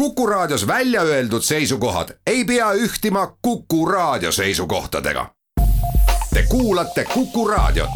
Kuku 0.00 0.26
Raadios 0.26 0.66
välja 0.66 1.02
öeldud 1.02 1.42
seisukohad 1.42 2.08
ei 2.26 2.44
pea 2.44 2.72
ühtima 2.72 3.36
Kuku 3.42 3.86
Raadio 3.86 4.32
seisukohtadega. 4.32 5.26
Te 6.34 6.44
kuulate 6.48 7.04
Kuku 7.14 7.48
Raadiot. 7.48 7.90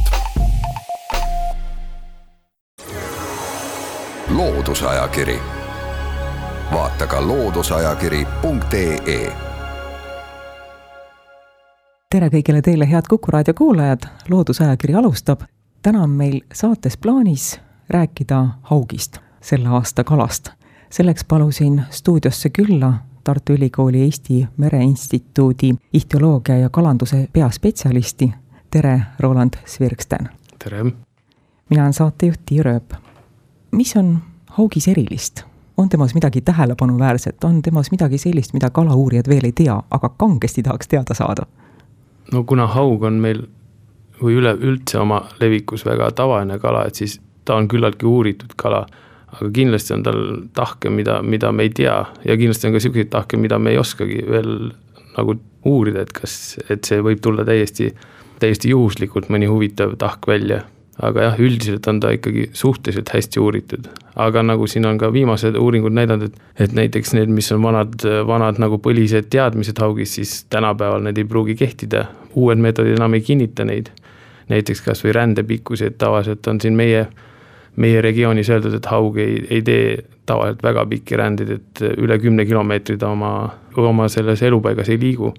loodusajakiri, 4.29 5.40
vaata 6.72 7.06
ka 7.06 7.27
looduseajakiri.ee 7.27 9.32
tere 12.11 12.29
kõigile 12.29 12.62
teile, 12.62 12.91
head 12.91 13.05
Kuku 13.09 13.30
raadio 13.30 13.55
kuulajad, 13.55 14.00
Loodusajakiri 14.29 14.95
alustab. 14.95 15.41
täna 15.82 16.02
on 16.02 16.11
meil 16.11 16.41
saates 16.52 16.96
plaanis 16.96 17.61
rääkida 17.91 18.46
haugist, 18.62 19.18
selle 19.41 19.68
aasta 19.68 20.05
kalast 20.05 20.48
selleks 20.95 21.24
palusin 21.24 21.82
stuudiosse 21.90 22.50
külla 22.50 22.92
Tartu 23.24 23.52
Ülikooli 23.52 24.00
Eesti 24.00 24.48
Mereinstituudi 24.57 25.75
ihtioloogia 25.93 26.58
ja 26.58 26.68
kalanduse 26.68 27.29
peaspetsialisti. 27.32 28.32
tere, 28.71 29.00
Roland 29.21 29.54
Svirgsten! 29.64 30.29
tere! 30.64 30.85
mina 31.71 31.82
olen 31.82 31.93
saatejuht 31.93 32.41
Tiia 32.47 32.62
Rööp. 32.62 32.94
mis 33.70 33.97
on 33.97 34.19
haugis 34.47 34.88
erilist? 34.88 35.42
on 35.77 35.88
temas 35.88 36.14
midagi 36.14 36.41
tähelepanuväärset, 36.41 37.44
on 37.44 37.62
temas 37.62 37.91
midagi 37.91 38.19
sellist, 38.19 38.52
mida 38.52 38.70
kalauurijad 38.70 39.28
veel 39.28 39.44
ei 39.44 39.52
tea, 39.52 39.83
aga 39.91 40.08
kangesti 40.08 40.62
tahaks 40.62 40.88
teada 40.88 41.14
saada? 41.14 41.47
no 42.33 42.44
kuna 42.44 42.66
haug 42.66 43.02
on 43.02 43.12
meil 43.12 43.42
või 44.22 44.38
üleüldse 44.38 44.98
oma 44.98 45.24
levikus 45.41 45.84
väga 45.86 46.12
tavaline 46.12 46.58
kala, 46.58 46.86
et 46.86 46.94
siis 46.94 47.20
ta 47.44 47.55
on 47.55 47.69
küllaltki 47.69 48.06
uuritud 48.06 48.55
kala 48.56 48.86
aga 49.34 49.50
kindlasti 49.55 49.94
on 49.97 50.02
tal 50.06 50.20
tahke, 50.55 50.91
mida, 50.91 51.19
mida 51.22 51.50
me 51.52 51.66
ei 51.66 51.72
tea 51.74 51.97
ja 52.24 52.36
kindlasti 52.38 52.69
on 52.69 52.77
ka 52.77 52.83
sihukeseid 52.83 53.11
tahke, 53.12 53.41
mida 53.41 53.58
me 53.58 53.74
ei 53.74 53.80
oskagi 53.80 54.22
veel 54.28 54.52
nagu 55.14 55.36
uurida, 55.64 56.04
et 56.04 56.12
kas, 56.14 56.58
et 56.70 56.84
see 56.86 57.00
võib 57.04 57.22
tulla 57.24 57.44
täiesti, 57.46 57.91
täiesti 58.42 58.72
juhuslikult 58.74 59.30
mõni 59.32 59.48
huvitav 59.50 59.96
tahk 60.00 60.28
välja. 60.28 60.64
aga 61.02 61.22
jah, 61.24 61.41
üldiselt 61.42 61.88
on 61.91 61.96
ta 61.98 62.12
ikkagi 62.14 62.44
suhteliselt 62.54 63.08
hästi 63.10 63.41
uuritud, 63.42 63.88
aga 64.14 64.44
nagu 64.46 64.68
siin 64.70 64.84
on 64.86 64.98
ka 64.98 65.08
viimased 65.12 65.56
uuringud 65.58 65.91
näidanud, 65.91 66.28
et, 66.28 66.36
et 66.54 66.76
näiteks 66.78 67.16
need, 67.19 67.32
mis 67.34 67.50
on 67.50 67.64
vanad, 67.66 67.96
vanad 68.26 68.60
nagu 68.62 68.78
põlised 68.78 69.26
teadmised 69.26 69.80
haugis, 69.82 70.14
siis 70.14 70.44
tänapäeval 70.54 71.02
need 71.02 71.19
ei 71.19 71.26
pruugi 71.26 71.56
kehtida, 71.58 72.04
uued 72.38 72.62
meetodid 72.62 72.94
enam 72.94 73.19
ei 73.19 73.26
kinnita 73.26 73.66
neid. 73.66 73.91
näiteks 74.48 74.84
kasvõi 74.84 75.12
rändepikkusi, 75.16 75.86
et 75.88 75.98
tavaliselt 75.98 76.46
on 76.46 76.60
siin 76.60 76.74
meie 76.76 77.06
meie 77.77 78.00
regioonis 78.05 78.50
öeldud, 78.50 78.77
et 78.78 78.86
haug 78.86 79.19
ei, 79.19 79.39
ei 79.50 79.62
tee 79.67 79.86
tavaliselt 80.27 80.62
väga 80.62 80.84
pikki 80.91 81.19
rändeid, 81.19 81.50
et 81.58 81.83
üle 81.98 82.19
kümne 82.22 82.47
kilomeetri 82.47 82.97
ta 83.00 83.11
oma, 83.12 83.34
oma 83.77 84.08
selles 84.12 84.42
elupaigas 84.42 84.92
ei 84.92 85.00
liigu. 85.00 85.34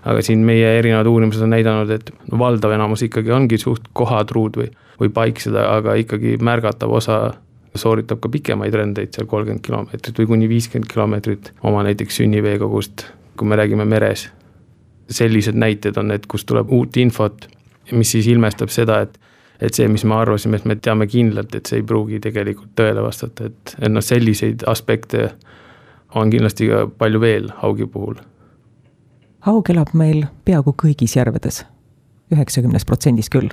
aga 0.00 0.22
siin 0.24 0.40
meie 0.48 0.78
erinevad 0.78 1.06
uurimused 1.06 1.42
on 1.44 1.50
näidanud, 1.52 1.90
et 1.92 2.10
valdav 2.38 2.72
enamus 2.72 3.02
ikkagi 3.04 3.34
ongi 3.36 3.58
suht 3.60 3.90
kohatruud 3.92 4.56
või, 4.56 4.70
või 5.00 5.10
paiksed, 5.12 5.52
aga 5.60 5.94
ikkagi 6.00 6.38
märgatav 6.40 6.92
osa 6.96 7.18
sooritab 7.76 8.22
ka 8.24 8.30
pikemaid 8.32 8.74
rändeid, 8.74 9.12
seal 9.12 9.28
kolmkümmend 9.28 9.60
kilomeetrit 9.64 10.22
või 10.22 10.30
kuni 10.32 10.48
viiskümmend 10.48 10.88
kilomeetrit 10.88 11.52
oma 11.68 11.84
näiteks 11.84 12.16
sünniveekogust, 12.22 13.06
kui 13.36 13.48
me 13.48 13.60
räägime 13.60 13.84
meres. 13.84 14.30
sellised 15.10 15.56
näited 15.58 15.96
on 15.98 16.06
need, 16.06 16.26
kus 16.30 16.44
tuleb 16.46 16.70
uut 16.70 16.96
infot, 16.96 17.48
mis 17.92 18.10
siis 18.14 18.28
ilmestab 18.30 18.70
seda, 18.70 19.00
et 19.02 19.18
et 19.60 19.76
see, 19.76 19.88
mis 19.88 20.04
me 20.08 20.16
arvasime, 20.16 20.56
et 20.56 20.66
me 20.68 20.76
teame 20.80 21.06
kindlalt, 21.10 21.54
et 21.54 21.68
see 21.68 21.80
ei 21.80 21.86
pruugi 21.86 22.20
tegelikult 22.24 22.72
tõele 22.78 23.04
vastata, 23.04 23.50
et, 23.50 23.74
et 23.78 23.92
noh, 23.92 24.04
selliseid 24.04 24.64
aspekte 24.70 25.30
on 26.16 26.32
kindlasti 26.32 26.68
ka 26.70 26.84
palju 27.00 27.20
veel 27.22 27.50
haugi 27.60 27.86
puhul. 27.86 28.18
haug 29.46 29.70
elab 29.72 29.92
meil 29.96 30.24
peaaegu 30.44 30.74
kõigis 30.84 31.16
järvedes, 31.16 31.64
üheksakümnes 32.32 32.86
protsendis 32.88 33.30
küll. 33.32 33.52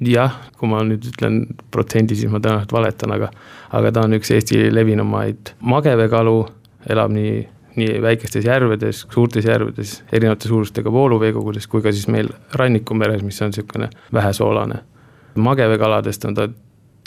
jah, 0.00 0.38
kui 0.58 0.70
ma 0.70 0.84
nüüd 0.86 1.10
ütlen 1.10 1.44
protsendi, 1.74 2.16
siis 2.16 2.30
ma 2.30 2.38
tõenäoliselt 2.38 2.72
valetan, 2.72 3.14
aga, 3.18 3.30
aga 3.74 3.92
ta 3.92 4.06
on 4.06 4.18
üks 4.18 4.30
Eesti 4.34 4.68
levinumaid 4.72 5.54
mageveekalu, 5.60 6.40
elab 6.88 7.14
nii 7.14 7.46
nii 7.78 8.00
väikestes 8.02 8.42
järvedes, 8.42 9.04
suurtes 9.12 9.44
järvedes, 9.46 10.00
erinevate 10.10 10.48
suurustega 10.50 10.90
vooluveekogudes 10.90 11.68
kui 11.70 11.82
ka 11.82 11.92
siis 11.94 12.08
meil 12.10 12.26
rannikumeres, 12.58 13.22
mis 13.22 13.38
on 13.42 13.52
niisugune 13.52 13.86
vähesoolane 14.12 14.80
mageveekaladest 15.38 16.24
on 16.24 16.34
ta 16.34 16.48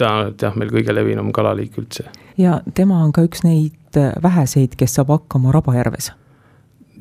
tõenäoliselt 0.02 0.42
jah, 0.42 0.58
meil 0.58 0.72
kõige 0.74 0.96
levinum 0.96 1.32
kalaliik 1.36 1.78
üldse. 1.78 2.10
ja 2.38 2.62
tema 2.74 3.04
on 3.04 3.12
ka 3.12 3.24
üks 3.28 3.44
neid 3.44 4.00
väheseid, 4.24 4.76
kes 4.78 4.96
saab 4.98 5.14
hakkama 5.14 5.52
Rabajärves? 5.52 6.12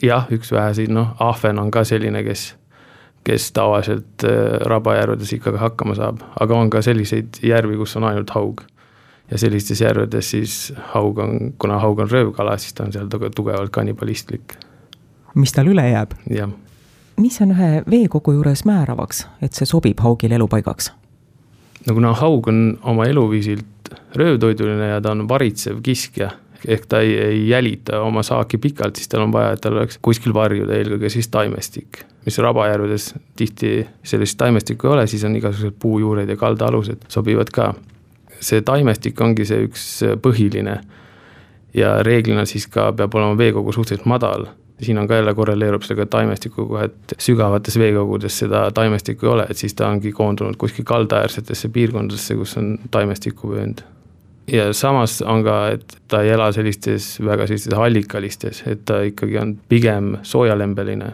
jah, 0.02 0.26
üks 0.32 0.52
väheseid, 0.52 0.92
noh, 0.92 1.14
ahven 1.20 1.58
on 1.58 1.70
ka 1.70 1.84
selline, 1.84 2.22
kes, 2.24 2.54
kes 3.24 3.50
tavaliselt 3.56 4.24
äh, 4.24 4.60
Rabajärvedes 4.70 5.32
ikkagi 5.36 5.60
hakkama 5.60 5.96
saab, 5.98 6.24
aga 6.40 6.58
on 6.58 6.70
ka 6.72 6.82
selliseid 6.84 7.42
järvi, 7.44 7.78
kus 7.80 7.96
on 7.96 8.08
ainult 8.10 8.30
haug. 8.36 8.62
ja 9.30 9.38
sellistes 9.38 9.80
järvedes 9.80 10.30
siis 10.30 10.72
haug 10.94 11.18
on, 11.18 11.52
kuna 11.58 11.78
haug 11.78 11.98
on 11.98 12.10
röövkala, 12.10 12.56
siis 12.58 12.74
ta 12.74 12.84
on 12.84 12.92
seal 12.92 13.08
tugevalt 13.08 13.70
kannibalistlik. 13.70 14.56
mis 15.34 15.52
tal 15.52 15.66
üle 15.66 15.88
jääb? 15.90 16.16
jah. 16.30 16.50
mis 17.16 17.40
on 17.40 17.54
ühe 17.56 17.84
veekogu 17.90 18.32
juures 18.32 18.64
määravaks, 18.64 19.26
et 19.42 19.52
see 19.52 19.66
sobib 19.66 20.00
haugile 20.00 20.34
elupaigaks? 20.34 20.92
No 21.86 21.94
kuna 21.94 22.12
haug 22.14 22.48
on 22.48 22.78
oma 22.82 23.06
eluviisilt 23.08 23.92
röövtoiduline 24.14 24.88
ja 24.88 25.00
ta 25.00 25.14
on 25.14 25.26
varitsev 25.28 25.80
kiskja, 25.82 26.30
ehk 26.68 26.86
ta 26.90 27.00
ei, 27.00 27.14
ei 27.18 27.48
jälita 27.48 28.00
oma 28.04 28.22
saaki 28.26 28.58
pikalt, 28.58 28.96
siis 28.96 29.08
tal 29.08 29.24
on 29.24 29.32
vaja, 29.32 29.54
et 29.56 29.62
tal 29.64 29.78
oleks 29.78 29.98
kuskil 30.02 30.34
varjuda, 30.36 30.76
eelkõige 30.76 31.10
siis 31.12 31.28
taimestik. 31.28 32.04
mis 32.24 32.38
rabajärvedes 32.38 33.14
tihti 33.36 33.86
sellist 34.04 34.38
taimestikku 34.38 34.86
ei 34.86 34.92
ole, 34.92 35.06
siis 35.06 35.24
on 35.24 35.36
igasugused 35.36 35.78
puujuured 35.80 36.28
ja 36.28 36.36
kaldaalused 36.36 37.08
sobivad 37.08 37.50
ka. 37.50 37.74
see 38.40 38.62
taimestik 38.62 39.20
ongi 39.20 39.44
see 39.44 39.66
üks 39.66 39.82
põhiline 40.22 40.78
ja 41.74 42.02
reeglina 42.02 42.46
siis 42.48 42.66
ka 42.66 42.92
peab 42.92 43.14
olema 43.14 43.36
veekogu 43.38 43.72
suhteliselt 43.72 44.06
madal 44.06 44.46
siin 44.82 44.98
on 44.98 45.08
ka 45.08 45.14
jälle 45.14 45.34
korreleerub 45.34 45.82
sellega 45.82 46.06
taimestikuga, 46.06 46.84
et 46.84 47.14
sügavates 47.18 47.78
veekogudes 47.78 48.38
seda 48.38 48.70
taimestikku 48.74 49.26
ei 49.26 49.32
ole, 49.32 49.46
et 49.50 49.56
siis 49.56 49.74
ta 49.74 49.88
ongi 49.88 50.12
koondunud 50.12 50.56
kuskil 50.58 50.84
kaldaäärsetesse 50.84 51.68
piirkondadesse, 51.68 52.34
kus 52.34 52.56
on 52.56 52.78
taimestikuvöönd. 52.90 53.82
ja 54.52 54.72
samas 54.72 55.22
on 55.22 55.44
ka, 55.44 55.68
et 55.68 55.96
ta 56.08 56.22
ei 56.22 56.30
ela 56.30 56.52
sellistes 56.52 57.20
väga 57.24 57.46
sellistes 57.46 57.74
allikalistes, 57.74 58.62
et 58.66 58.84
ta 58.84 59.00
ikkagi 59.06 59.38
on 59.38 59.58
pigem 59.68 60.16
soojalembeline, 60.22 61.12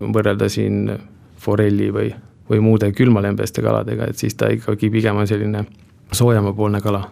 võrrelda 0.00 0.48
siin 0.48 0.98
forelli 1.38 1.92
või, 1.92 2.14
või 2.50 2.60
muude 2.60 2.92
külmalembeste 2.92 3.62
kaladega, 3.62 4.08
et 4.08 4.16
siis 4.16 4.34
ta 4.34 4.48
ikkagi 4.50 4.90
pigem 4.90 5.16
on 5.16 5.28
selline 5.28 5.64
soojemapoolne 6.12 6.80
kala. 6.80 7.10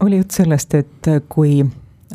oli 0.00 0.16
jutt 0.16 0.30
sellest, 0.30 0.74
et 0.74 1.10
kui 1.28 1.64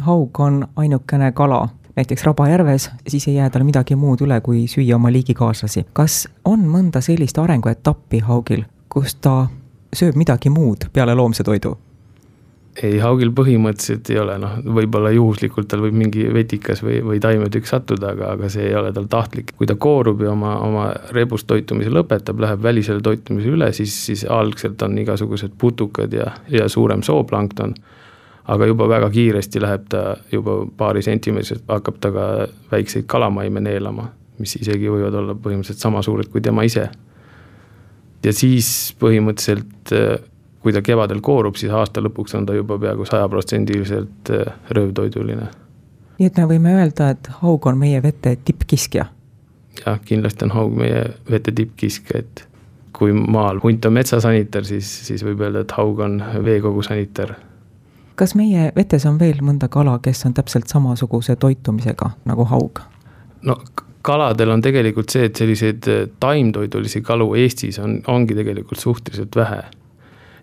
haug 0.05 0.39
on 0.39 0.67
ainukene 0.75 1.31
kala 1.31 1.67
näiteks 1.99 2.23
Rabajärves, 2.23 2.89
siis 3.07 3.27
ei 3.27 3.35
jää 3.35 3.49
tal 3.49 3.65
midagi 3.67 3.95
muud 3.99 4.23
üle, 4.23 4.39
kui 4.41 4.63
süüa 4.71 4.95
oma 4.95 5.11
liigikaaslasi. 5.11 5.85
kas 5.93 6.27
on 6.45 6.63
mõnda 6.63 7.01
sellist 7.03 7.37
arenguetappi 7.37 8.23
haugil, 8.23 8.63
kus 8.89 9.15
ta 9.15 9.49
sööb 9.93 10.15
midagi 10.15 10.49
muud 10.49 10.87
peale 10.93 11.15
loomse 11.15 11.43
toidu? 11.43 11.75
ei, 12.83 12.99
haugil 13.03 13.33
põhimõtteliselt 13.35 14.07
ei 14.13 14.19
ole, 14.21 14.37
noh, 14.39 14.53
võib-olla 14.77 15.11
juhuslikult 15.11 15.67
tal 15.67 15.81
võib 15.83 15.97
mingi 15.99 16.23
vetikas 16.33 16.79
või, 16.85 17.01
või 17.03 17.19
taimetükk 17.19 17.67
sattuda, 17.67 18.13
aga, 18.15 18.29
aga 18.37 18.49
see 18.53 18.69
ei 18.69 18.75
ole 18.79 18.93
tal 18.95 19.09
tahtlik. 19.11 19.51
kui 19.57 19.67
ta 19.67 19.75
koorub 19.75 20.21
ja 20.23 20.31
oma, 20.31 20.55
oma 20.63 20.85
rebust 21.11 21.47
toitumise 21.49 21.91
lõpetab, 21.91 22.39
läheb 22.39 22.63
välisele 22.63 23.03
toitumisele 23.03 23.57
üle, 23.57 23.71
siis, 23.75 23.97
siis 24.05 24.23
algselt 24.23 24.81
on 24.87 24.95
igasugused 25.03 25.57
putukad 25.57 26.13
ja, 26.15 26.31
ja 26.47 26.69
suurem 26.69 27.03
sooplankton 27.03 27.75
aga 28.47 28.65
juba 28.65 28.87
väga 28.89 29.09
kiiresti 29.09 29.61
läheb 29.61 29.85
ta 29.89 30.03
juba 30.31 30.61
paari 30.77 31.01
sentimeetrit, 31.05 31.63
hakkab 31.67 31.99
ta 32.01 32.11
ka 32.11 32.25
väikseid 32.71 33.05
kalamaime 33.07 33.61
neelama, 33.63 34.09
mis 34.39 34.55
isegi 34.59 34.89
võivad 34.89 35.15
olla 35.21 35.35
põhimõtteliselt 35.35 35.83
sama 35.83 36.01
suured 36.05 36.29
kui 36.31 36.41
tema 36.41 36.63
ise. 36.63 36.89
ja 38.23 38.33
siis 38.33 38.95
põhimõtteliselt, 38.99 39.93
kui 40.59 40.73
ta 40.73 40.81
kevadel 40.81 41.21
koorub, 41.21 41.55
siis 41.55 41.71
aasta 41.71 42.01
lõpuks 42.03 42.35
on 42.35 42.45
ta 42.45 42.53
juba 42.53 42.77
peaaegu 42.79 43.05
sajaprotsendiliselt 43.05 44.33
äh, 44.35 44.53
röövtoiduline. 44.69 45.47
nii 46.19 46.27
et 46.27 46.37
me 46.37 46.49
võime 46.53 46.75
öelda, 46.81 47.09
et 47.15 47.31
haug 47.41 47.65
on 47.65 47.77
meie 47.77 48.03
vete 48.03 48.37
tippkiskja? 48.45 49.05
jah, 49.85 49.99
kindlasti 50.05 50.47
on 50.47 50.55
haug 50.55 50.75
meie 50.75 51.05
vete 51.29 51.51
tippkiskja, 51.51 52.23
et 52.23 52.47
kui 52.93 53.13
maal 53.13 53.61
hunt 53.63 53.85
on 53.85 53.93
metsasanitar, 53.93 54.65
siis, 54.65 54.89
siis 55.07 55.23
võib 55.23 55.45
öelda, 55.45 55.61
et 55.63 55.77
haug 55.77 55.99
on 56.03 56.17
veekogu 56.43 56.81
sanitar 56.83 57.35
kas 58.19 58.35
meie 58.35 58.69
vetes 58.75 59.05
on 59.07 59.19
veel 59.19 59.39
mõnda 59.45 59.69
kala, 59.71 59.99
kes 60.03 60.25
on 60.27 60.35
täpselt 60.35 60.67
samasuguse 60.71 61.37
toitumisega 61.39 62.11
nagu 62.27 62.47
haug? 62.51 62.81
no 63.47 63.55
kaladel 64.05 64.55
on 64.55 64.63
tegelikult 64.63 65.11
see, 65.13 65.27
et 65.29 65.39
selliseid 65.39 65.89
äh, 65.91 66.05
taimtoidulisi 66.23 67.01
kalu 67.05 67.33
Eestis 67.39 67.79
on, 67.83 67.99
ongi 68.07 68.37
tegelikult 68.37 68.79
suhteliselt 68.79 69.35
vähe. 69.35 69.61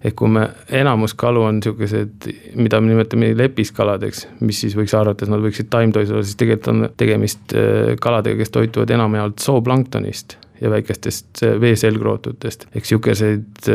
ehk 0.06 0.14
kui 0.20 0.28
me, 0.30 0.42
enamus 0.76 1.16
kalu 1.18 1.40
on 1.42 1.56
niisugused, 1.56 2.26
mida 2.54 2.78
me 2.80 2.92
nimetame 2.92 3.30
lepiskaladeks, 3.34 4.26
mis 4.44 4.60
siis 4.60 4.76
võiks 4.76 4.92
arvata, 4.94 5.24
et 5.24 5.32
nad 5.32 5.40
võiksid 5.42 5.70
taimtoidul 5.72 6.18
olla, 6.18 6.26
siis 6.26 6.36
tegelikult 6.38 6.68
on 6.72 6.90
tegemist 7.00 7.54
äh, 7.56 7.94
kaladega, 8.00 8.38
kes 8.42 8.52
toituvad 8.54 8.92
enamjaolt 8.94 9.40
zooplanktonist 9.42 10.36
ja 10.60 10.70
väikestest 10.70 11.42
äh, 11.42 11.56
veeselgrootutest, 11.60 12.68
ehk 12.72 12.84
niisuguseid 12.84 13.66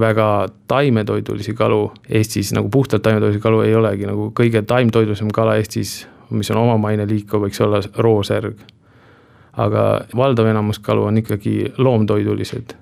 väga 0.00 0.46
taimetoidulisi 0.68 1.54
kalu 1.54 1.92
Eestis, 2.08 2.52
nagu 2.56 2.68
puhtalt 2.68 3.02
taimetoidulisi 3.02 3.42
kalu 3.42 3.60
ei 3.66 3.74
olegi, 3.74 4.06
nagu 4.06 4.30
kõige 4.36 4.62
taimtoidusem 4.66 5.32
kala 5.34 5.56
Eestis, 5.60 6.06
mis 6.30 6.50
on 6.50 6.62
omamaine 6.62 7.06
liikuv, 7.08 7.46
võiks 7.46 7.60
olla 7.64 7.82
roosärg. 7.98 8.56
aga 9.54 10.04
valdav 10.16 10.46
enamus 10.50 10.78
kalu 10.82 11.04
on 11.06 11.18
ikkagi 11.18 11.72
loomtoidulised 11.78 12.74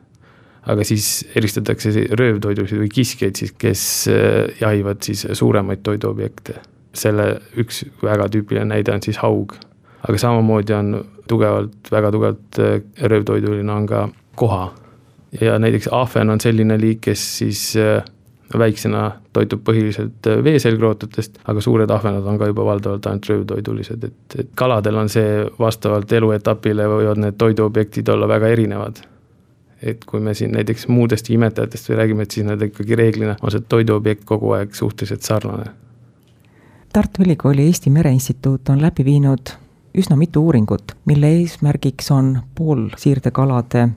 aga 0.71 0.85
siis 0.87 1.25
eristatakse 1.37 1.91
röövtoidusid 2.19 2.81
või 2.83 2.91
kiskjaid 2.93 3.39
siis, 3.39 3.55
kes 3.59 3.83
äh, 4.11 4.53
jahivad 4.61 5.03
siis 5.03 5.27
suuremaid 5.33 5.83
toiduobjekte. 5.83 6.61
selle 6.93 7.41
üks 7.57 7.87
väga 8.05 8.27
tüüpiline 8.29 8.67
näide 8.69 8.93
on 8.93 9.03
siis 9.03 9.17
haug. 9.19 9.55
aga 10.09 10.19
samamoodi 10.19 10.75
on 10.77 11.05
tugevalt, 11.29 11.91
väga 11.91 12.11
tugevalt 12.13 12.59
äh, 12.59 12.81
röövtoiduline 13.03 13.73
on 13.73 13.87
ka 13.87 14.09
koha. 14.37 14.73
Ja 15.41 15.59
näiteks 15.59 15.89
ahven 15.93 16.31
on 16.31 16.41
selline 16.41 16.81
liik, 16.81 17.01
kes 17.09 17.23
siis 17.39 17.63
äh, 17.77 18.05
väiksena 18.59 19.11
toitub 19.33 19.63
põhiliselt 19.65 20.29
veeselgrootutest, 20.45 21.39
aga 21.49 21.61
suured 21.61 21.91
ahvenad 21.91 22.27
on 22.27 22.39
ka 22.39 22.51
juba 22.51 22.65
valdavalt 22.65 23.07
ainult 23.07 23.31
röövtoidulised, 23.31 24.05
et, 24.05 24.37
et 24.39 24.51
kaladel 24.55 25.01
on 25.01 25.09
see 25.13 25.47
vastavalt 25.59 26.13
eluetapile 26.13 26.89
võivad 26.91 27.23
need 27.23 27.41
toiduobjektid 27.41 28.13
olla 28.13 28.29
väga 28.29 28.53
erinevad 28.53 29.03
et 29.83 30.05
kui 30.07 30.21
me 30.21 30.35
siin 30.35 30.53
näiteks 30.55 30.87
muudest 30.89 31.31
imetajatest 31.31 31.89
või 31.91 31.97
räägime, 31.99 32.23
et 32.23 32.31
siis 32.37 32.47
nad 32.47 32.61
ikkagi 32.63 32.97
reeglina 32.99 33.37
on 33.43 33.51
see 33.51 33.65
toiduobjekt 33.69 34.25
kogu 34.29 34.53
aeg 34.55 34.75
suhteliselt 34.79 35.27
sarnane. 35.27 35.73
Tartu 36.93 37.25
Ülikooli 37.25 37.67
Eesti 37.67 37.91
Mereinstituut 37.91 38.69
on 38.69 38.83
läbi 38.83 39.05
viinud 39.05 39.55
üsna 39.99 40.17
mitu 40.17 40.45
uuringut, 40.45 40.95
mille 41.05 41.33
eesmärgiks 41.41 42.11
on 42.15 42.37
poolsiirdekalade, 42.55 43.89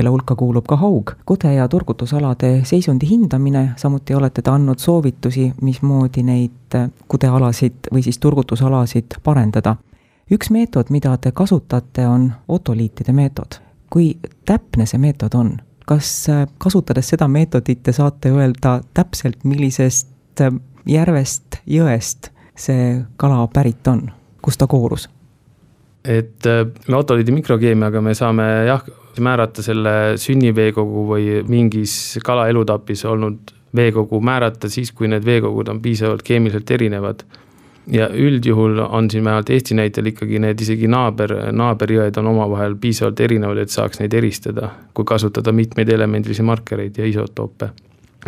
kelle 0.00 0.10
hulka 0.10 0.34
kuulub 0.34 0.66
ka 0.66 0.80
haug, 0.80 1.14
kude- 1.28 1.54
ja 1.54 1.68
turgutusalade 1.68 2.64
seisundi 2.64 3.06
hindamine, 3.10 3.70
samuti 3.76 4.16
olete 4.16 4.42
te 4.42 4.50
andnud 4.50 4.80
soovitusi, 4.80 5.52
mismoodi 5.62 6.24
neid 6.24 6.80
kudealasid 7.08 7.92
või 7.92 8.02
siis 8.02 8.18
turgutusalasid 8.18 9.20
parendada. 9.22 9.76
üks 10.30 10.50
meetod, 10.50 10.90
mida 10.90 11.16
te 11.16 11.32
kasutate, 11.32 12.06
on 12.06 12.32
otoliitide 12.48 13.12
meetod 13.12 13.60
kui 13.90 14.14
täpne 14.46 14.86
see 14.86 15.02
meetod 15.02 15.34
on? 15.34 15.58
kas 15.90 16.28
äh, 16.30 16.44
kasutades 16.62 17.08
seda 17.10 17.26
meetodit 17.28 17.80
te 17.82 17.92
saate 17.92 18.30
öelda 18.30 18.76
täpselt, 18.94 19.40
millisest 19.44 20.40
äh, 20.44 20.52
järvest, 20.86 21.58
jõest 21.66 22.30
see 22.54 23.00
kala 23.18 23.42
pärit 23.50 23.88
on, 23.90 24.04
kust 24.42 24.60
ta 24.62 24.68
koorus? 24.70 25.08
et 26.04 26.46
äh, 26.46 26.62
metodidi 26.88 27.34
mikrokeemiaga 27.34 28.02
me 28.04 28.14
saame 28.14 28.46
jah, 28.68 28.86
määrata 29.18 29.62
selle 29.62 29.94
sünniveekogu 30.20 31.06
või 31.08 31.40
mingis 31.48 32.18
kala 32.24 32.46
elutapis 32.48 33.04
olnud 33.04 33.52
veekogu 33.76 34.20
määrata 34.20 34.68
siis, 34.68 34.92
kui 34.92 35.08
need 35.08 35.24
veekogud 35.26 35.68
on 35.68 35.80
piisavalt 35.82 36.22
keemiliselt 36.22 36.70
erinevad. 36.70 37.24
Ja 37.90 38.06
üldjuhul 38.12 38.78
on 38.84 39.10
siin 39.10 39.24
vähemalt 39.24 39.50
Eesti 39.50 39.74
näitel 39.74 40.06
ikkagi 40.12 40.38
need 40.38 40.60
isegi 40.60 40.88
naaber, 40.90 41.32
naaberjõed 41.52 42.18
on 42.20 42.28
omavahel 42.30 42.76
piisavalt 42.78 43.20
erinevad, 43.20 43.58
et 43.58 43.72
saaks 43.72 44.02
neid 44.02 44.14
eristada, 44.14 44.70
kui 44.94 45.04
kasutada 45.08 45.52
mitmeid 45.52 45.88
elemendilisi 45.88 46.44
markereid 46.46 46.98
ja 47.00 47.08
isotoope, 47.08 47.70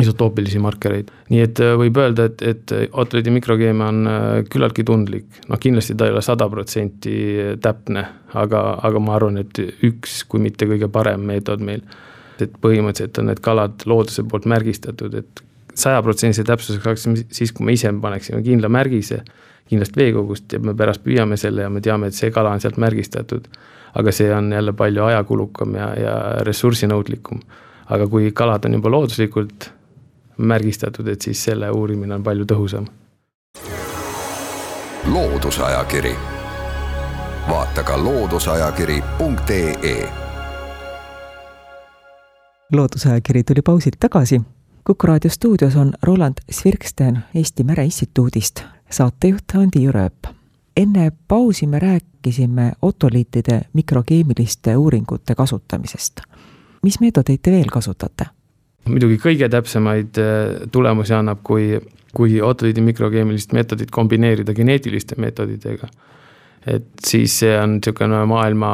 isotoopilisi 0.01 0.59
markereid. 0.59 1.11
nii 1.29 1.41
et 1.43 1.59
äh, 1.61 1.75
võib 1.77 1.97
öelda, 2.01 2.25
et, 2.31 2.41
et 2.41 2.73
otolidi 2.91 3.33
mikrokeemia 3.35 3.89
on 3.93 4.09
äh, 4.09 4.25
küllaltki 4.49 4.85
tundlik, 4.87 5.27
noh 5.49 5.61
kindlasti 5.61 5.95
ta 5.97 6.07
ei 6.07 6.15
ole 6.15 6.23
sada 6.25 6.49
protsenti 6.49 7.15
täpne, 7.61 8.05
aga, 8.33 8.63
aga 8.81 9.03
ma 9.03 9.15
arvan, 9.19 9.37
et 9.43 9.61
üks, 9.85 10.23
kui 10.29 10.41
mitte 10.41 10.67
kõige 10.69 10.89
parem 10.91 11.25
meetod 11.29 11.61
meil. 11.61 11.85
et 12.41 12.55
põhimõtteliselt 12.59 13.19
on 13.21 13.29
need 13.29 13.39
kalad 13.45 13.83
looduse 13.85 14.23
poolt 14.27 14.47
märgistatud, 14.49 15.13
et 15.15 15.43
sajaprotsendilise 15.77 16.43
täpsusega 16.43 16.89
saaksime 16.89 17.21
siis, 17.31 17.53
kui 17.53 17.65
me 17.65 17.75
ise 17.77 17.91
paneksime 18.01 18.41
kindla 18.43 18.69
märgise 18.73 19.21
kindlast 19.69 19.97
veekogust 19.97 20.53
ja 20.53 20.61
me 20.63 20.75
pärast 20.77 21.03
püüame 21.05 21.37
selle 21.39 21.65
ja 21.65 21.71
me 21.71 21.81
teame, 21.83 22.09
et 22.09 22.17
see 22.17 22.31
kala 22.33 22.53
on 22.53 22.63
sealt 22.63 22.79
märgistatud. 22.81 23.47
aga 23.93 24.11
see 24.11 24.31
on 24.33 24.47
jälle 24.51 24.73
palju 24.73 25.03
ajakulukam 25.05 25.75
ja, 25.77 25.87
ja 25.99 26.13
ressursinõudlikum. 26.47 27.41
aga 27.89 28.07
kui 28.07 28.31
kalad 28.31 28.65
on 28.65 28.73
juba 28.79 28.89
looduslikult 28.89 29.69
märgistatud, 30.37 31.07
et 31.07 31.21
siis 31.21 31.43
selle 31.43 31.69
uurimine 31.69 32.15
on 32.15 32.23
palju 32.23 32.45
tõhusam. 32.45 32.85
loodusajakiri, 35.13 36.15
vaata 37.49 37.83
ka 37.83 38.03
looduseajakiri.ee 38.03 40.09
loodusajakiri 42.73 43.43
tuli 43.43 43.61
pausilt 43.61 43.95
tagasi 43.99 44.41
Kuku 44.83 45.07
raadio 45.07 45.29
stuudios 45.29 45.75
on 45.75 45.93
Roland 46.03 46.35
Svirksten 46.51 47.19
Eesti 47.35 47.63
Mereinstituudist, 47.63 48.61
saatejuht 48.89 49.43
Andi 49.57 49.85
Jürööp. 49.85 50.27
enne 50.77 51.11
pausi 51.27 51.67
me 51.67 51.79
rääkisime 51.79 52.71
otoliitide 52.81 53.61
mikrokeemiliste 53.73 54.77
uuringute 54.77 55.35
kasutamisest. 55.35 56.21
mis 56.83 56.99
meetodeid 56.99 57.39
te 57.41 57.51
veel 57.51 57.69
kasutate? 57.71 58.25
Muidugi 58.89 59.19
kõige 59.23 59.49
täpsemaid 59.49 60.19
äh, 60.21 60.67
tulemusi 60.71 61.13
annab, 61.13 61.43
kui, 61.43 61.77
kui 62.15 62.41
otoliidi 62.41 62.81
mikrokeemilist 62.81 63.53
meetodit 63.53 63.91
kombineerida 63.91 64.53
geneetiliste 64.53 65.15
meetoditega. 65.17 65.87
et 66.67 66.85
siis 67.05 67.39
see 67.39 67.55
on 67.59 67.77
niisugune 67.77 68.25
maailma 68.25 68.69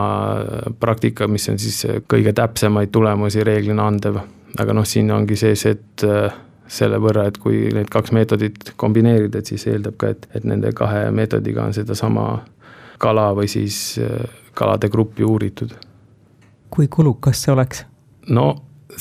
praktika, 0.80 1.28
mis 1.28 1.50
on 1.50 1.58
siis 1.60 1.86
kõige 2.08 2.34
täpsemaid 2.38 2.92
tulemusi 2.94 3.44
reeglina 3.44 3.88
andev 3.88 4.20
aga 4.58 4.74
noh, 4.74 4.88
siin 4.88 5.12
ongi 5.14 5.38
sees, 5.38 5.66
et 5.70 6.06
äh, 6.08 6.32
selle 6.70 7.00
võrra, 7.02 7.28
et 7.30 7.38
kui 7.42 7.68
need 7.74 7.90
kaks 7.92 8.14
meetodit 8.16 8.74
kombineerida, 8.80 9.42
et 9.42 9.52
siis 9.52 9.68
eeldab 9.70 9.98
ka, 10.02 10.14
et, 10.16 10.26
et 10.38 10.48
nende 10.48 10.72
kahe 10.78 11.10
meetodiga 11.16 11.68
on 11.68 11.76
sedasama 11.76 12.26
kala 13.02 13.30
või 13.38 13.50
siis 13.52 14.00
äh, 14.02 14.26
kalade 14.58 14.90
gruppi 14.90 15.28
uuritud. 15.28 15.76
kui 16.70 16.88
kulukas 16.88 17.44
see 17.44 17.54
oleks? 17.54 17.86
no 18.30 18.50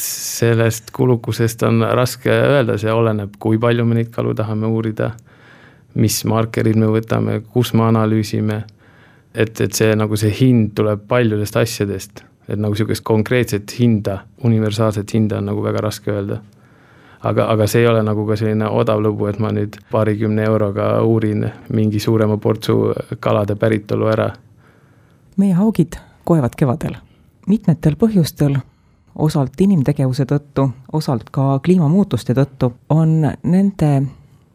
sellest 0.03 0.91
kulukusest 0.97 1.62
on 1.69 1.83
raske 1.97 2.31
öelda, 2.31 2.79
see 2.79 2.93
oleneb, 2.93 3.37
kui 3.39 3.59
palju 3.59 3.85
me 3.87 3.99
neid 3.99 4.12
kalu 4.15 4.35
tahame 4.39 4.71
uurida, 4.71 5.12
mis 5.99 6.21
markerid 6.29 6.79
me 6.79 6.91
võtame, 6.93 7.41
kus 7.53 7.75
me 7.75 7.87
analüüsime, 7.89 8.62
et, 9.35 9.61
et 9.61 9.73
see 9.75 9.95
nagu 9.99 10.17
see 10.17 10.33
hind 10.40 10.75
tuleb 10.78 11.07
paljudest 11.09 11.57
asjadest 11.57 12.25
et 12.49 12.59
nagu 12.59 12.75
sihukest 12.75 13.05
konkreetset 13.05 13.75
hinda, 13.81 14.19
universaalset 14.45 15.14
hinda 15.14 15.38
on 15.38 15.50
nagu 15.52 15.62
väga 15.62 15.81
raske 15.85 16.11
öelda. 16.11 16.40
aga, 17.21 17.49
aga 17.50 17.67
see 17.67 17.81
ei 17.83 17.87
ole 17.90 18.02
nagu 18.02 18.25
ka 18.26 18.37
selline 18.38 18.69
odav 18.71 19.00
lõbu, 19.02 19.26
et 19.28 19.38
ma 19.43 19.50
nüüd 19.52 19.76
paarikümne 19.90 20.45
euroga 20.47 21.02
uurin 21.02 21.49
mingi 21.75 22.00
suurema 22.00 22.37
portsu 22.37 22.95
kalade 23.21 23.57
päritolu 23.57 24.07
ära. 24.07 24.31
meie 25.37 25.55
haugid 25.55 25.99
koevad 26.25 26.57
kevadel 26.57 26.97
mitmetel 27.47 27.97
põhjustel, 27.97 28.59
osalt 29.19 29.61
inimtegevuse 29.61 30.25
tõttu, 30.29 30.69
osalt 30.93 31.31
ka 31.31 31.59
kliimamuutuste 31.65 32.35
tõttu, 32.35 32.73
on 32.89 33.21
nende 33.43 33.93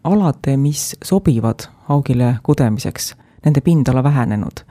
alade, 0.03 0.57
mis 0.57 0.93
sobivad 1.03 1.67
haugile 1.89 2.37
kudemiseks, 2.43 3.13
nende 3.45 3.61
pindala 3.61 4.03
vähenenud. 4.03 4.63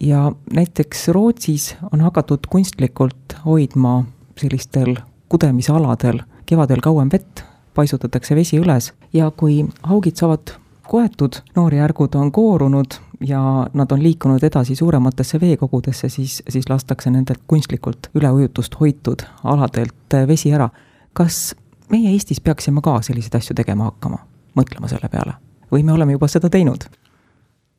Ja 0.00 0.32
näiteks 0.52 1.08
Rootsis 1.08 1.76
on 1.92 2.00
hakatud 2.00 2.46
kunstlikult 2.50 3.36
hoidma 3.44 4.04
sellistel 4.36 4.96
kudemisaladel. 5.28 6.18
Kevadel 6.46 6.80
kauem 6.82 7.08
vett, 7.12 7.44
paisutatakse 7.74 8.34
vesi 8.34 8.58
üles 8.58 8.92
ja 9.12 9.30
kui 9.30 9.62
haugid 9.82 10.18
saavad 10.18 10.56
koetud, 10.88 11.38
noorjärgud 11.56 12.14
on 12.14 12.32
koorunud 12.32 12.98
ja 13.26 13.66
nad 13.74 13.92
on 13.92 14.02
liikunud 14.02 14.42
edasi 14.42 14.76
suurematesse 14.76 15.40
veekogudesse, 15.40 16.08
siis, 16.08 16.42
siis 16.48 16.68
lastakse 16.68 17.10
nendelt 17.10 17.42
kunstlikult 17.46 18.10
üleujutust 18.14 18.80
hoitud 18.80 19.22
aladelt 19.44 20.18
vesi 20.28 20.52
ära. 20.52 20.68
kas 21.12 21.54
meie 21.90 22.10
Eestis 22.10 22.40
peaksime 22.40 22.80
ka 22.82 23.00
selliseid 23.02 23.34
asju 23.36 23.54
tegema 23.54 23.90
hakkama, 23.90 24.18
mõtlema 24.56 24.88
selle 24.88 25.08
peale 25.12 25.38
või 25.72 25.84
me 25.84 25.92
oleme 25.92 26.18
juba 26.18 26.28
seda 26.28 26.50
teinud? 26.52 26.86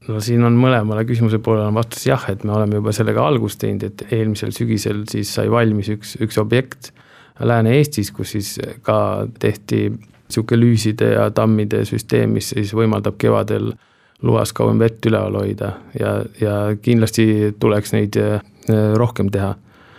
no 0.07 0.19
siin 0.19 0.43
on 0.43 0.57
mõlemale 0.59 1.05
küsimuse 1.07 1.39
poolele 1.39 1.69
on 1.71 1.77
vastus 1.77 2.05
jah, 2.07 2.25
et 2.29 2.43
me 2.43 2.51
oleme 2.51 2.81
juba 2.81 2.91
sellega 2.91 3.23
algust 3.23 3.61
teinud, 3.61 3.85
et 3.87 4.05
eelmisel 4.11 4.51
sügisel 4.55 5.05
siis 5.09 5.31
sai 5.35 5.51
valmis 5.51 5.89
üks, 5.93 6.17
üks 6.23 6.39
objekt 6.41 6.91
Lääne-Eestis, 7.39 8.11
kus 8.13 8.35
siis 8.35 8.57
ka 8.85 9.25
tehti 9.41 9.87
niisugune 9.89 10.59
lüüside 10.61 11.13
ja 11.15 11.29
tammide 11.33 11.81
süsteem, 11.85 12.35
mis 12.37 12.51
siis 12.53 12.73
võimaldab 12.77 13.17
kevadel 13.21 13.71
luas 14.23 14.53
kauem 14.55 14.79
vett 14.79 15.05
üleval 15.05 15.35
hoida 15.41 15.73
ja, 15.99 16.15
ja 16.41 16.55
kindlasti 16.81 17.53
tuleks 17.59 17.93
neid 17.95 18.17
äh, 18.19 18.39
rohkem 18.95 19.29
teha. 19.31 19.55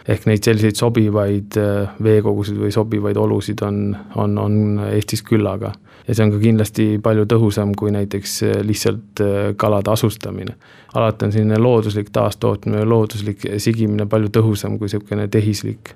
ehk 0.08 0.26
neid 0.28 0.44
selliseid 0.44 0.76
sobivaid 0.76 1.56
äh, 1.60 1.92
veekogusid 2.02 2.58
või 2.60 2.72
sobivaid 2.72 3.16
olusid 3.20 3.62
on, 3.64 3.96
on, 4.16 4.38
on 4.38 4.56
Eestis 4.90 5.22
küllaga. 5.22 5.72
ja 6.08 6.14
see 6.14 6.24
on 6.24 6.32
ka 6.32 6.40
kindlasti 6.40 6.88
palju 7.02 7.26
tõhusam 7.28 7.76
kui 7.76 7.92
näiteks 7.92 8.42
äh, 8.48 8.56
lihtsalt 8.64 9.24
kalade 9.56 9.92
asustamine. 9.92 10.56
alati 10.94 11.28
on 11.28 11.32
selline 11.32 11.58
looduslik 11.58 12.10
taastootmine, 12.10 12.84
looduslik 12.84 13.48
sigimine 13.58 14.06
palju 14.06 14.32
tõhusam 14.32 14.78
kui 14.78 14.88
niisugune 14.88 15.28
tehislik. 15.28 15.94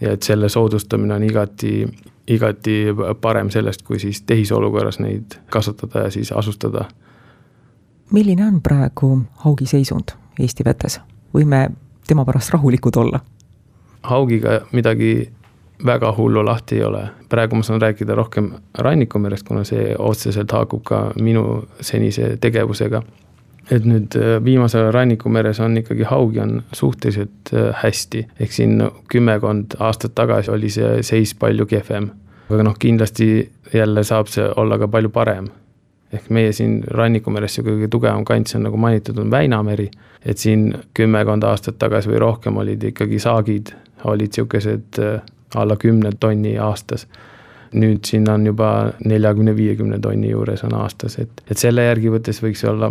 ja 0.00 0.18
et 0.18 0.22
selle 0.22 0.48
soodustamine 0.48 1.14
on 1.14 1.22
igati, 1.22 1.86
igati 2.26 2.80
parem 3.20 3.50
sellest, 3.50 3.82
kui 3.82 3.98
siis 3.98 4.22
tehisolukorras 4.22 4.98
neid 4.98 5.38
kasvatada 5.50 6.08
ja 6.08 6.10
siis 6.10 6.32
asustada. 6.32 6.88
Milline 8.12 8.46
on 8.46 8.60
praegu 8.62 9.22
haugi 9.44 9.66
seisund 9.66 10.14
Eesti 10.40 10.64
vetes? 10.64 11.00
võime 11.34 11.68
tema 12.08 12.24
pärast 12.24 12.54
rahulikud 12.54 12.96
olla? 12.96 13.20
haugiga 14.02 14.60
midagi 14.72 15.30
väga 15.86 16.12
hullu 16.16 16.44
lahti 16.44 16.76
ei 16.76 16.84
ole. 16.84 17.08
praegu 17.28 17.56
ma 17.56 17.62
saan 17.62 17.82
rääkida 17.82 18.14
rohkem 18.14 18.50
rannikumerest, 18.78 19.46
kuna 19.46 19.64
see 19.64 19.94
otseselt 19.98 20.52
haakub 20.52 20.82
ka 20.84 21.10
minu 21.20 21.64
senise 21.80 22.36
tegevusega. 22.40 23.02
et 23.70 23.84
nüüd 23.84 24.16
äh, 24.16 24.44
viimasel 24.44 24.80
ajal 24.80 24.92
Rannikumeres 24.92 25.60
on 25.60 25.76
ikkagi 25.76 26.02
haugi 26.02 26.40
on 26.40 26.62
suhteliselt 26.72 27.52
äh, 27.52 27.74
hästi, 27.82 28.26
ehk 28.40 28.52
siin 28.52 28.82
kümmekond 29.12 29.76
aastat 29.78 30.14
tagasi 30.14 30.50
oli 30.50 30.70
see 30.70 31.02
seis 31.02 31.34
palju 31.34 31.66
kehvem. 31.66 32.10
aga 32.50 32.62
noh, 32.62 32.76
kindlasti 32.78 33.50
jälle 33.74 34.04
saab 34.04 34.26
see 34.26 34.48
olla 34.56 34.78
ka 34.78 34.88
palju 34.88 35.08
parem 35.08 35.50
ehk 36.12 36.28
meie 36.32 36.52
siin 36.56 36.80
Rannikumeres 36.94 37.58
see 37.58 37.64
kõige 37.66 37.88
tugevam 37.92 38.24
kant, 38.28 38.48
see 38.48 38.58
on 38.58 38.68
nagu 38.68 38.80
mainitud, 38.80 39.18
on 39.20 39.30
Väinameri, 39.30 39.88
et 40.24 40.40
siin 40.40 40.70
kümmekond 40.96 41.44
aastat 41.44 41.78
tagasi 41.78 42.10
või 42.12 42.22
rohkem 42.24 42.56
olid 42.62 42.84
ikkagi 42.90 43.20
saagid, 43.22 43.74
olid 44.08 44.32
niisugused 44.32 45.02
äh, 45.04 45.20
alla 45.56 45.76
kümne 45.76 46.12
tonni 46.20 46.58
aastas. 46.58 47.08
nüüd 47.68 48.06
siin 48.08 48.24
on 48.32 48.46
juba 48.46 48.94
neljakümne, 49.04 49.52
viiekümne 49.56 49.98
tonni 50.00 50.30
juures 50.30 50.62
on 50.64 50.72
aastas, 50.74 51.18
et, 51.20 51.42
et 51.50 51.58
selle 51.58 51.84
järgi 51.84 52.08
võttes 52.08 52.40
võiks 52.40 52.64
olla 52.64 52.88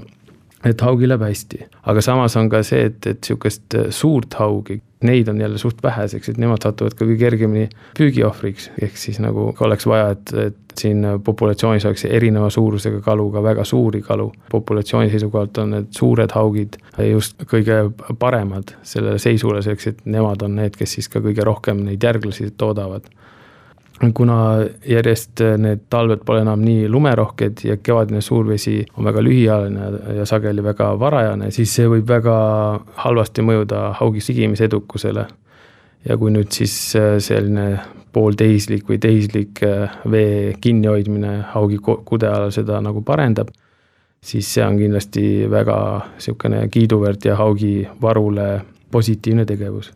et 0.65 0.81
haugi 0.81 1.07
läheb 1.09 1.23
hästi, 1.25 1.63
aga 1.89 2.01
samas 2.01 2.35
on 2.37 2.49
ka 2.49 2.61
see, 2.65 2.83
et, 2.91 3.07
et 3.07 3.23
sihukest 3.23 3.77
äh, 3.77 3.89
suurt 3.89 4.37
haugi, 4.37 4.81
neid 5.01 5.27
on 5.27 5.41
jälle 5.41 5.57
suht 5.57 5.83
väheseks, 5.83 6.29
et 6.29 6.37
nemad 6.41 6.63
satuvad 6.63 6.95
ka 6.97 7.05
kõige 7.05 7.19
kergemini 7.21 7.67
püügiohvriks, 7.97 8.71
ehk 8.81 8.97
siis 8.97 9.19
nagu 9.21 9.51
oleks 9.65 9.85
vaja, 9.85 10.15
et, 10.15 10.33
et 10.41 10.77
siin 10.77 11.05
populatsioonis 11.23 11.85
oleks 11.85 12.05
erineva 12.09 12.49
suurusega 12.53 13.01
kalu, 13.05 13.29
ka 13.33 13.43
väga 13.43 13.65
suuri 13.65 14.01
kalu. 14.01 14.31
populatsiooni 14.51 15.09
seisukohalt 15.09 15.57
on 15.57 15.75
need 15.75 15.91
suured 15.97 16.33
haugid 16.33 16.77
just 17.11 17.43
kõige 17.49 17.79
paremad 18.19 18.73
sellele 18.83 19.19
seisule, 19.21 19.61
selleks 19.61 19.87
et 19.87 20.05
nemad 20.05 20.41
on 20.45 20.55
need, 20.55 20.77
kes 20.77 20.97
siis 20.97 21.09
ka 21.09 21.21
kõige 21.21 21.45
rohkem 21.45 21.85
neid 21.85 22.03
järglasi 22.03 22.51
toodavad 22.57 23.09
kuna 24.13 24.37
järjest 24.85 25.41
need 25.57 25.87
talved 25.89 26.21
pole 26.25 26.43
enam 26.43 26.61
nii 26.61 26.85
lumerohked 26.89 27.63
ja 27.65 27.77
kevadine 27.81 28.21
suurvesi 28.21 28.85
on 28.97 29.07
väga 29.09 29.23
lühiajaline 29.25 30.17
ja 30.19 30.25
sageli 30.25 30.63
väga 30.63 30.91
varajane, 30.99 31.51
siis 31.51 31.73
see 31.75 31.87
võib 31.89 32.07
väga 32.09 32.37
halvasti 33.03 33.45
mõjuda 33.45 33.91
haugi 33.99 34.21
sigimise 34.21 34.69
edukusele. 34.69 35.25
ja 36.07 36.17
kui 36.17 36.31
nüüd 36.31 36.53
siis 36.53 36.95
äh, 36.95 37.17
selline 37.19 37.79
pooltehislik 38.13 38.85
või 38.87 38.99
tehislik 39.01 39.63
äh, 39.65 39.97
vee 40.11 40.53
kinnihoidmine 40.61 41.41
haugi 41.53 41.79
kude 41.81 42.29
all 42.29 42.51
seda 42.51 42.79
nagu 42.81 43.01
parendab, 43.01 43.49
siis 44.21 44.53
see 44.53 44.63
on 44.63 44.77
kindlasti 44.77 45.49
väga 45.49 45.77
niisugune 46.13 46.67
kiiduväärt 46.69 47.25
ja 47.25 47.35
haugi 47.35 47.87
varule 48.01 48.61
positiivne 48.91 49.45
tegevus. 49.45 49.91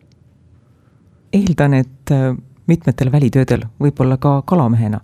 eeldan, 1.32 1.74
et 1.74 2.10
mitmetel 2.72 3.12
välitöödel, 3.12 3.66
võib-olla 3.80 4.16
ka 4.16 4.40
kalamehena, 4.48 5.00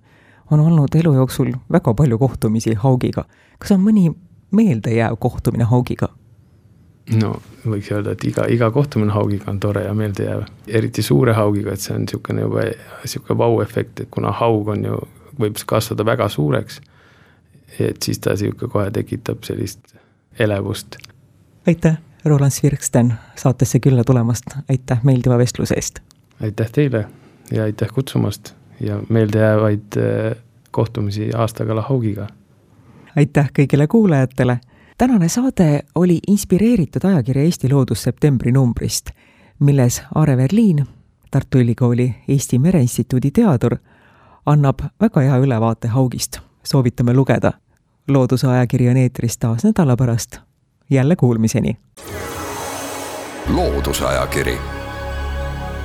on 0.51 0.59
olnud 0.59 0.95
elu 0.95 1.13
jooksul 1.13 1.53
väga 1.71 1.93
palju 1.93 2.17
kohtumisi 2.17 2.73
haugiga. 2.73 3.25
kas 3.59 3.71
on 3.75 3.83
mõni 3.85 4.09
meeldejääv 4.51 5.17
kohtumine 5.19 5.63
haugiga? 5.69 6.09
no 7.17 7.33
võiks 7.65 7.89
öelda, 7.91 8.13
et 8.13 8.23
iga, 8.27 8.45
iga 8.49 8.69
kohtumine 8.71 9.13
haugiga 9.13 9.49
on 9.51 9.59
tore 9.59 9.83
ja 9.85 9.93
meeldejääv, 9.97 10.43
eriti 10.67 11.01
suure 11.05 11.33
haugiga, 11.33 11.73
et 11.73 11.81
see 11.81 11.95
on 11.95 12.05
niisugune 12.05 12.45
juba 12.45 12.65
niisugune 13.03 13.37
vau-efekt, 13.37 14.03
et 14.03 14.11
kuna 14.13 14.33
haug 14.41 14.69
on 14.75 14.85
ju, 14.85 14.99
võib 15.39 15.57
kasvada 15.65 16.05
väga 16.05 16.29
suureks, 16.29 16.81
et 17.79 18.03
siis 18.05 18.21
ta 18.21 18.35
niisugune 18.37 18.71
kohe 18.71 18.91
tekitab 18.93 19.45
sellist 19.47 19.95
elevust. 20.39 20.99
aitäh, 21.67 21.97
Roland 22.25 22.53
Svirksten 22.53 23.13
saatesse 23.35 23.79
külla 23.79 24.03
tulemast, 24.03 24.57
aitäh 24.69 25.01
meeldiva 25.03 25.37
vestluse 25.37 25.75
eest! 25.81 26.03
aitäh 26.41 26.71
teile! 26.71 27.07
Ja 27.51 27.63
aitäh 27.63 27.89
kutsumast 27.93 28.53
ja 28.79 28.99
meeldejäävaid 29.09 29.97
äh, 29.97 30.43
kohtumisi 30.71 31.29
aastakala 31.35 31.81
haugiga. 31.81 32.27
aitäh 33.17 33.49
kõigile 33.59 33.87
kuulajatele. 33.87 34.59
tänane 34.97 35.29
saade 35.29 35.79
oli 35.95 36.19
inspireeritud 36.27 37.03
ajakirja 37.03 37.43
Eesti 37.43 37.73
Loodus 37.73 38.03
septembri 38.03 38.51
numbrist, 38.51 39.09
milles 39.59 40.01
Aare 40.15 40.37
Verliin, 40.37 40.85
Tartu 41.31 41.57
Ülikooli 41.57 42.15
Eesti 42.27 42.59
Mereinstituudi 42.59 43.31
teadur, 43.31 43.77
annab 44.45 44.79
väga 45.01 45.21
hea 45.21 45.37
ülevaate 45.37 45.87
haugist. 45.87 46.37
soovitame 46.63 47.13
lugeda. 47.13 47.51
looduse 48.07 48.47
ajakiri 48.47 48.89
on 48.89 48.97
eetris 48.97 49.37
taas 49.37 49.63
nädala 49.63 49.97
pärast. 49.97 50.37
jälle 50.89 51.15
kuulmiseni. 51.15 51.77
loodusajakiri 53.55 54.78